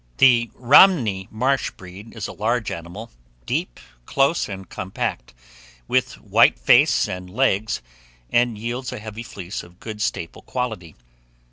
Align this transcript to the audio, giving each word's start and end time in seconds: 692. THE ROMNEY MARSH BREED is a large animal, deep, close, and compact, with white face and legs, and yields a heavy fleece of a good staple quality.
692. 0.17 0.19
THE 0.51 0.59
ROMNEY 0.67 1.27
MARSH 1.29 1.71
BREED 1.77 2.15
is 2.15 2.27
a 2.27 2.31
large 2.33 2.71
animal, 2.71 3.11
deep, 3.45 3.79
close, 4.07 4.49
and 4.49 4.67
compact, 4.67 5.35
with 5.87 6.13
white 6.19 6.57
face 6.57 7.07
and 7.07 7.29
legs, 7.29 7.83
and 8.31 8.57
yields 8.57 8.91
a 8.91 8.97
heavy 8.97 9.21
fleece 9.21 9.61
of 9.61 9.73
a 9.73 9.75
good 9.75 10.01
staple 10.01 10.41
quality. 10.41 10.95